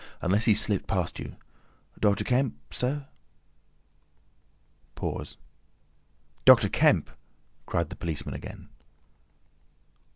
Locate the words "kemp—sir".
2.23-3.05